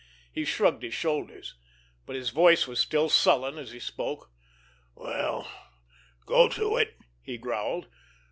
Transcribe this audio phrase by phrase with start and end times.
[0.33, 1.53] He shrugged his shoulders,
[2.07, 4.31] but his voice was still sullen as he spoke.
[4.95, 5.47] "Well,
[6.25, 7.87] go to it!" he growled.